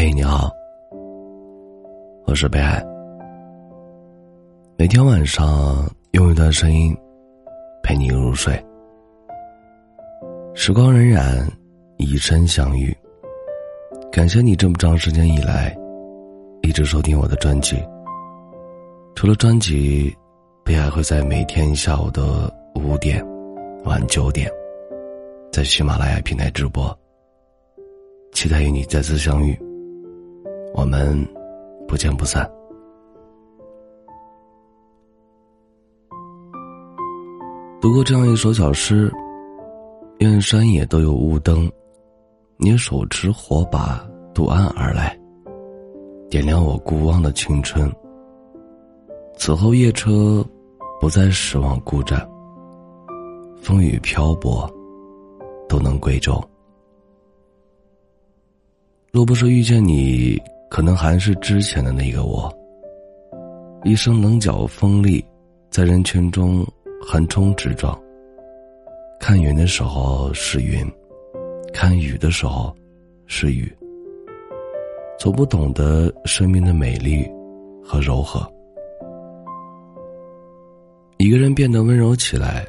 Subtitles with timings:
[0.00, 0.48] 嘿，你好，
[2.24, 2.80] 我是北海。
[4.76, 6.96] 每天晚上用一段声音
[7.82, 8.54] 陪你入睡。
[10.54, 11.44] 时光荏苒，
[11.96, 12.96] 以身相遇。
[14.12, 15.76] 感谢你这么长时间以来
[16.62, 17.76] 一直收听我的专辑。
[19.16, 20.16] 除了专辑，
[20.64, 23.20] 北海会在每天下午的五点、
[23.82, 24.48] 晚九点，
[25.50, 26.96] 在喜马拉雅平台直播。
[28.32, 29.58] 期待与你再次相遇。
[30.74, 31.26] 我们
[31.86, 32.48] 不见不散。
[37.80, 39.10] 读过这样一首小诗：
[40.18, 41.70] 愿山野都有雾灯，
[42.56, 45.18] 你手持火把渡岸而来，
[46.28, 47.90] 点亮我孤望的青春。
[49.36, 50.44] 此后夜车
[51.00, 52.28] 不再失望孤站，
[53.60, 54.68] 风雨漂泊
[55.68, 56.42] 都能归舟。
[59.12, 60.40] 若不是遇见你。
[60.70, 62.52] 可能还是之前的那个我，
[63.84, 65.24] 一生棱角锋利，
[65.70, 66.64] 在人群中
[67.00, 67.98] 横冲直撞。
[69.18, 70.86] 看云的时候是云，
[71.72, 72.72] 看雨的时候
[73.26, 73.74] 是雨。
[75.18, 77.26] 从不懂得生命的美丽
[77.82, 78.46] 和柔和。
[81.16, 82.64] 一个人变得温柔起来，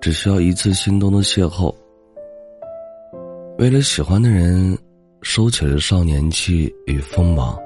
[0.00, 1.72] 只需要一次心动的邂逅。
[3.58, 4.76] 为了喜欢的人。
[5.24, 7.58] 收起了少年气与锋芒，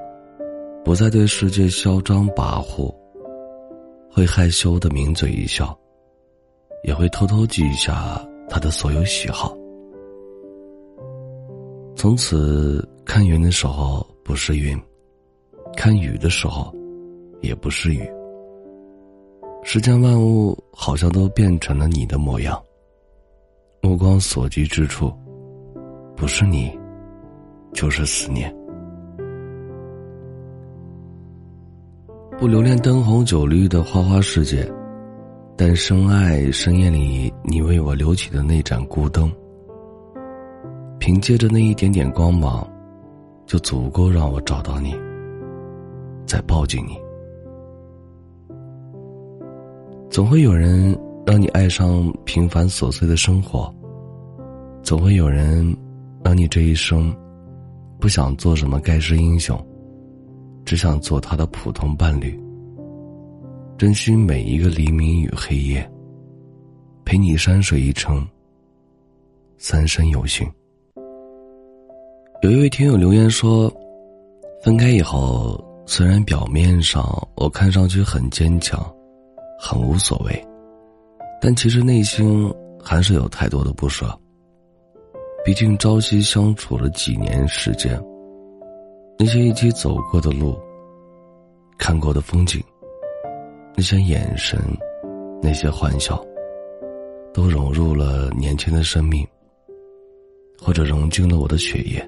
[0.83, 2.89] 不再对世界嚣张跋扈，
[4.09, 5.77] 会害羞的抿嘴一笑，
[6.85, 9.53] 也会偷偷记下他的所有喜好。
[11.97, 14.81] 从此看云的时候不是云，
[15.75, 16.73] 看雨的时候
[17.41, 18.09] 也不是雨。
[19.63, 22.57] 世间万物好像都变成了你的模样，
[23.81, 25.13] 目光所及之处，
[26.15, 26.78] 不是你。
[27.73, 28.53] 就是思念，
[32.37, 34.69] 不留恋灯红酒绿的花花世界，
[35.55, 39.31] 但深爱深夜里你为我留起的那盏孤灯。
[40.99, 42.67] 凭借着那一点点光芒，
[43.45, 44.93] 就足够让我找到你，
[46.25, 46.97] 再抱紧你。
[50.09, 53.73] 总会有人让你爱上平凡琐碎的生活，
[54.83, 55.73] 总会有人
[56.23, 57.15] 让你这一生。
[57.99, 59.61] 不想做什么盖世英雄，
[60.63, 62.39] 只想做他的普通伴侣。
[63.77, 65.91] 珍惜每一个黎明与黑夜，
[67.03, 68.25] 陪你山水一程，
[69.57, 70.49] 三生有幸。
[72.41, 73.69] 有一位听友留言说
[74.63, 77.05] ：“分开以后，虽然表面上
[77.35, 78.81] 我看上去很坚强，
[79.59, 80.47] 很无所谓，
[81.41, 82.49] 但其实内心
[82.81, 84.17] 还是有太多的不舍。”
[85.45, 87.99] 毕竟朝夕相处了几年时间，
[89.17, 90.55] 那些一起走过的路、
[91.77, 92.61] 看过的风景、
[93.75, 94.59] 那些眼神、
[95.41, 96.23] 那些欢笑，
[97.33, 99.25] 都融入了年轻的生命，
[100.61, 102.07] 或者融进了我的血液。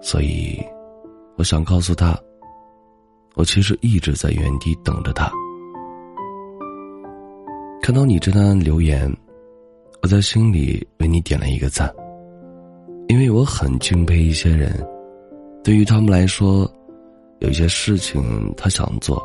[0.00, 0.58] 所以，
[1.36, 2.18] 我想告诉他，
[3.34, 5.30] 我其实一直在原地等着他。
[7.82, 9.12] 看到你这段留言。
[10.02, 11.88] 我在心里为你点了一个赞，
[13.06, 14.84] 因为我很敬佩一些人，
[15.62, 16.68] 对于他们来说，
[17.38, 19.22] 有些事情他想做，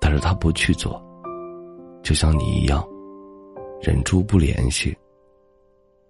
[0.00, 0.98] 但是他不去做，
[2.02, 2.82] 就像你一样，
[3.82, 4.96] 忍住不联系，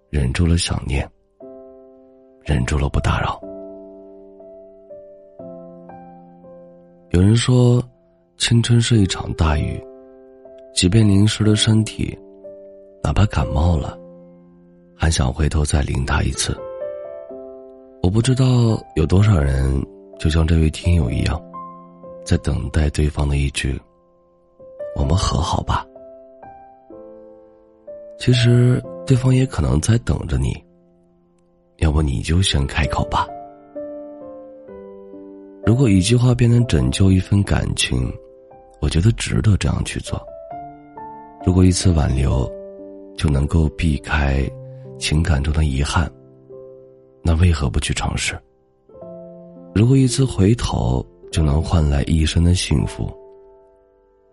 [0.09, 1.05] 忍住了想念，
[2.45, 3.37] 忍住了不打扰。
[7.09, 7.83] 有人说，
[8.37, 9.83] 青春是一场大雨，
[10.73, 12.17] 即便淋湿了身体。
[13.05, 13.95] 哪怕感冒了，
[14.95, 16.57] 还想回头再淋他一次。
[18.01, 18.43] 我不知道
[18.95, 19.79] 有多少人
[20.17, 21.39] 就像这位听友一样，
[22.25, 23.79] 在等待对方的一句
[24.97, 25.85] “我们和好吧”。
[28.17, 30.51] 其实对方也可能在等着你，
[31.77, 33.27] 要不你就先开口吧。
[35.63, 38.11] 如果一句话便能拯救一份感情，
[38.81, 40.19] 我觉得值得这样去做。
[41.45, 42.51] 如果一次挽留，
[43.15, 44.47] 就能够避开
[44.99, 46.11] 情感中的遗憾，
[47.23, 48.37] 那为何不去尝试？
[49.73, 53.13] 如果一次回头就能换来一生的幸福，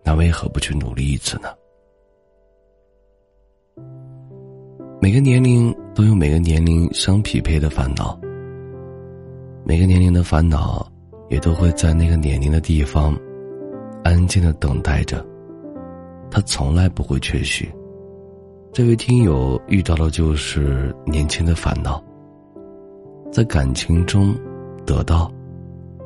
[0.03, 1.49] 那为何不去努力一次呢？
[5.01, 8.17] 每个年龄都有每个年龄相匹配的烦恼，
[9.65, 10.89] 每个年龄的烦恼
[11.29, 13.17] 也都会在那个年龄的地方
[14.03, 15.25] 安静的等待着，
[16.31, 17.69] 它从来不会缺席。
[18.73, 22.03] 这位听友遇到的就是年轻的烦恼，
[23.31, 24.35] 在感情中
[24.83, 25.31] 得到、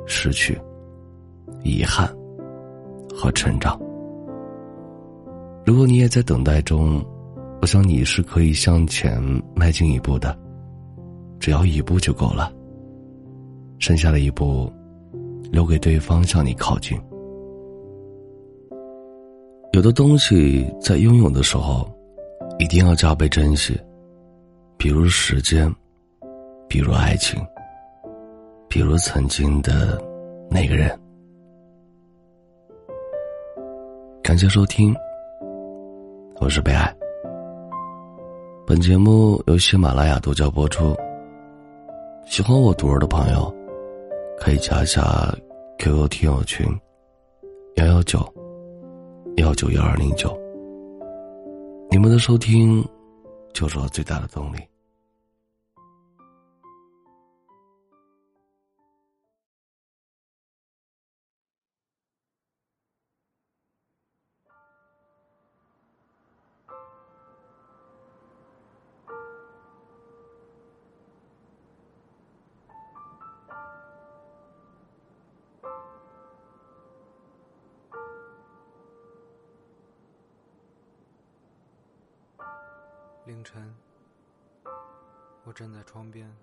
[0.06, 0.60] 失去、
[1.64, 2.14] 遗憾
[3.16, 3.80] 和成长。
[5.66, 7.02] 如果你也在等待中，
[7.62, 9.18] 我想你是可以向前
[9.56, 10.38] 迈进一步的，
[11.40, 12.52] 只要一步就够了。
[13.80, 14.70] 剩下的一步，
[15.54, 17.00] 留给对方向你靠近。
[19.72, 21.90] 有的东西在拥有的时候，
[22.60, 23.80] 一定要加倍珍惜，
[24.78, 25.72] 比如时间，
[26.68, 27.40] 比如爱情，
[28.68, 30.02] 比如曾经的
[30.50, 30.90] 那个人。
[34.24, 34.94] 感谢收听。
[36.40, 36.92] 我是北爱。
[38.66, 40.96] 本节目由喜马拉雅独家播出。
[42.26, 43.54] 喜欢我读儿的朋友，
[44.40, 45.32] 可以加一下
[45.78, 46.68] QQ 听友群：
[47.76, 48.20] 幺幺九
[49.38, 50.47] 幺九幺二零九。
[51.90, 52.86] 你们的收听，
[53.54, 54.58] 就是我最大的动力。
[83.28, 83.76] 凌晨，
[85.44, 86.34] 我站在窗边，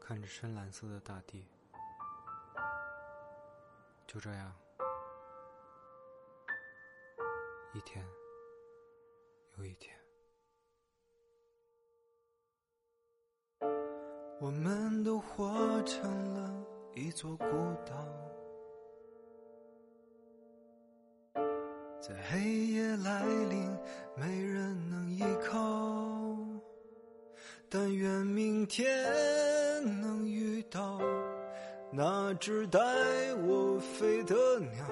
[0.00, 1.46] 看着深蓝色的大地。
[4.04, 4.52] 就这样，
[7.72, 8.04] 一天
[9.58, 9.96] 又一天，
[14.40, 16.66] 我们都活成了
[16.96, 17.46] 一座孤
[17.86, 17.94] 岛，
[22.06, 23.74] 在黑夜来临。
[24.16, 25.58] 没人能依靠，
[27.68, 28.86] 但愿明天
[30.00, 31.00] 能遇到
[31.90, 32.78] 那只带
[33.42, 34.86] 我飞的鸟，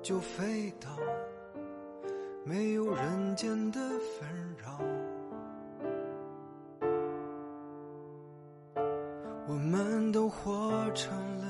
[0.00, 0.88] 就飞到
[2.42, 4.80] 没有人间的纷扰。
[9.46, 11.46] 我们都活成了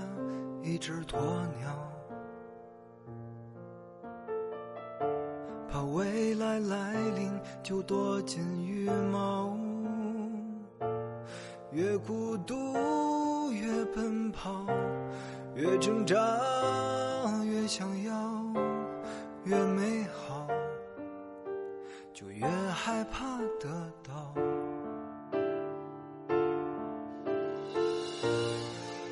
[0.64, 1.20] 一只鸵
[1.60, 1.92] 鸟。
[5.92, 7.30] 未来来临，
[7.62, 9.54] 就躲进羽毛，
[11.70, 12.54] 越孤独
[13.52, 14.66] 越奔跑，
[15.54, 16.16] 越挣扎
[17.44, 18.42] 越想要，
[19.44, 20.48] 越美好
[22.14, 23.68] 就越害怕得
[24.02, 24.34] 到。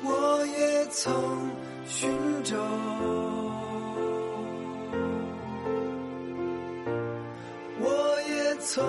[0.03, 1.13] 我也曾
[1.85, 2.11] 寻
[2.43, 3.40] 找。
[8.73, 8.81] 曾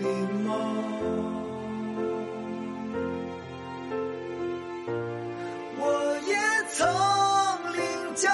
[0.00, 0.06] 礼
[0.44, 0.58] 貌，
[5.78, 5.80] 我
[6.26, 6.34] 也
[6.72, 6.84] 曾
[7.76, 7.80] 领
[8.16, 8.28] 教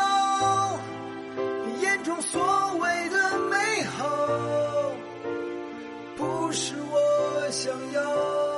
[1.83, 2.41] 眼中所
[2.79, 4.09] 谓的美好，
[6.17, 8.54] 不是我想要。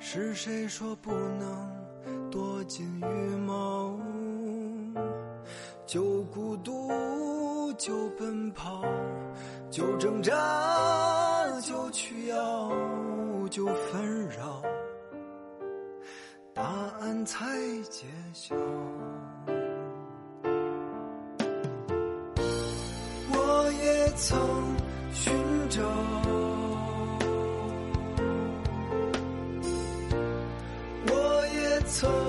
[0.00, 3.98] 是谁说不能躲进羽毛？
[5.86, 8.82] 就孤独，就奔跑，
[9.70, 10.34] 就挣扎，
[11.60, 12.70] 就去要，
[13.50, 14.62] 就纷扰，
[16.54, 16.62] 答
[17.00, 17.46] 案才
[17.90, 18.54] 揭晓。
[23.30, 24.38] 我也曾
[25.10, 25.32] 寻
[25.68, 25.82] 找，
[32.02, 32.27] 也